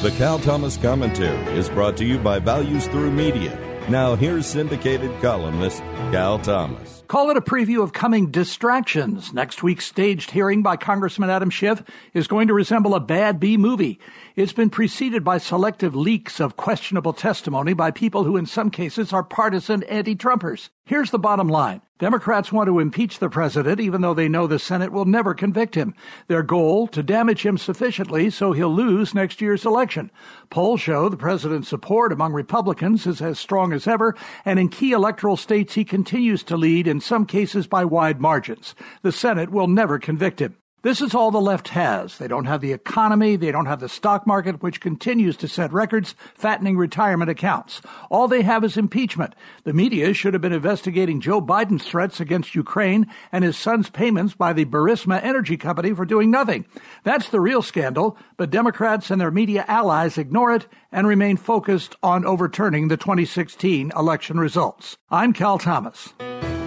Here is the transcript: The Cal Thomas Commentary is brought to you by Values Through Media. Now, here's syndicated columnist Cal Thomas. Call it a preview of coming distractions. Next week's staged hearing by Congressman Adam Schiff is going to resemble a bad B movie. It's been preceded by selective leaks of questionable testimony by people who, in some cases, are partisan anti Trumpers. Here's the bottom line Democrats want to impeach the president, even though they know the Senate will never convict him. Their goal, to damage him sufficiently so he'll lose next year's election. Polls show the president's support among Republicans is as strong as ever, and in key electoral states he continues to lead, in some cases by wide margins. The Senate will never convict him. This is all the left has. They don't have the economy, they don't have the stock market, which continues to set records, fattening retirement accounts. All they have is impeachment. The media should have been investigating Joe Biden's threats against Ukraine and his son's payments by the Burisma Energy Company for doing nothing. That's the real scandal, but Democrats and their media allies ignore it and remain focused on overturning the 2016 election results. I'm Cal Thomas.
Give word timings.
The 0.00 0.12
Cal 0.12 0.38
Thomas 0.38 0.76
Commentary 0.76 1.58
is 1.58 1.68
brought 1.68 1.96
to 1.96 2.04
you 2.04 2.20
by 2.20 2.38
Values 2.38 2.86
Through 2.86 3.10
Media. 3.10 3.58
Now, 3.88 4.14
here's 4.14 4.46
syndicated 4.46 5.10
columnist 5.20 5.80
Cal 6.12 6.38
Thomas. 6.38 7.02
Call 7.08 7.30
it 7.30 7.36
a 7.36 7.40
preview 7.40 7.82
of 7.82 7.92
coming 7.92 8.30
distractions. 8.30 9.32
Next 9.32 9.64
week's 9.64 9.86
staged 9.86 10.30
hearing 10.30 10.62
by 10.62 10.76
Congressman 10.76 11.30
Adam 11.30 11.50
Schiff 11.50 11.82
is 12.14 12.28
going 12.28 12.46
to 12.46 12.54
resemble 12.54 12.94
a 12.94 13.00
bad 13.00 13.40
B 13.40 13.56
movie. 13.56 13.98
It's 14.36 14.52
been 14.52 14.70
preceded 14.70 15.24
by 15.24 15.38
selective 15.38 15.96
leaks 15.96 16.38
of 16.38 16.56
questionable 16.56 17.12
testimony 17.12 17.72
by 17.72 17.90
people 17.90 18.22
who, 18.22 18.36
in 18.36 18.46
some 18.46 18.70
cases, 18.70 19.12
are 19.12 19.24
partisan 19.24 19.82
anti 19.82 20.14
Trumpers. 20.14 20.68
Here's 20.88 21.10
the 21.10 21.18
bottom 21.18 21.48
line 21.48 21.82
Democrats 21.98 22.50
want 22.50 22.66
to 22.68 22.78
impeach 22.78 23.18
the 23.18 23.28
president, 23.28 23.78
even 23.78 24.00
though 24.00 24.14
they 24.14 24.26
know 24.26 24.46
the 24.46 24.58
Senate 24.58 24.90
will 24.90 25.04
never 25.04 25.34
convict 25.34 25.74
him. 25.74 25.94
Their 26.28 26.42
goal, 26.42 26.86
to 26.88 27.02
damage 27.02 27.44
him 27.44 27.58
sufficiently 27.58 28.30
so 28.30 28.52
he'll 28.52 28.74
lose 28.74 29.14
next 29.14 29.42
year's 29.42 29.66
election. 29.66 30.10
Polls 30.48 30.80
show 30.80 31.10
the 31.10 31.18
president's 31.18 31.68
support 31.68 32.10
among 32.10 32.32
Republicans 32.32 33.06
is 33.06 33.20
as 33.20 33.38
strong 33.38 33.74
as 33.74 33.86
ever, 33.86 34.16
and 34.46 34.58
in 34.58 34.70
key 34.70 34.92
electoral 34.92 35.36
states 35.36 35.74
he 35.74 35.84
continues 35.84 36.42
to 36.44 36.56
lead, 36.56 36.86
in 36.86 37.02
some 37.02 37.26
cases 37.26 37.66
by 37.66 37.84
wide 37.84 38.18
margins. 38.18 38.74
The 39.02 39.12
Senate 39.12 39.50
will 39.50 39.68
never 39.68 39.98
convict 39.98 40.40
him. 40.40 40.56
This 40.82 41.00
is 41.00 41.12
all 41.12 41.32
the 41.32 41.40
left 41.40 41.68
has. 41.70 42.18
They 42.18 42.28
don't 42.28 42.44
have 42.44 42.60
the 42.60 42.72
economy, 42.72 43.34
they 43.34 43.50
don't 43.50 43.66
have 43.66 43.80
the 43.80 43.88
stock 43.88 44.28
market, 44.28 44.62
which 44.62 44.80
continues 44.80 45.36
to 45.38 45.48
set 45.48 45.72
records, 45.72 46.14
fattening 46.36 46.76
retirement 46.76 47.28
accounts. 47.28 47.82
All 48.10 48.28
they 48.28 48.42
have 48.42 48.62
is 48.62 48.76
impeachment. 48.76 49.34
The 49.64 49.72
media 49.72 50.14
should 50.14 50.34
have 50.34 50.40
been 50.40 50.52
investigating 50.52 51.20
Joe 51.20 51.40
Biden's 51.40 51.84
threats 51.84 52.20
against 52.20 52.54
Ukraine 52.54 53.08
and 53.32 53.42
his 53.42 53.56
son's 53.56 53.90
payments 53.90 54.34
by 54.34 54.52
the 54.52 54.66
Burisma 54.66 55.20
Energy 55.20 55.56
Company 55.56 55.92
for 55.92 56.04
doing 56.04 56.30
nothing. 56.30 56.64
That's 57.02 57.28
the 57.28 57.40
real 57.40 57.60
scandal, 57.60 58.16
but 58.36 58.50
Democrats 58.50 59.10
and 59.10 59.20
their 59.20 59.32
media 59.32 59.64
allies 59.66 60.16
ignore 60.16 60.54
it 60.54 60.68
and 60.92 61.08
remain 61.08 61.38
focused 61.38 61.96
on 62.04 62.24
overturning 62.24 62.86
the 62.86 62.96
2016 62.96 63.90
election 63.96 64.38
results. 64.38 64.96
I'm 65.10 65.32
Cal 65.32 65.58
Thomas. 65.58 66.14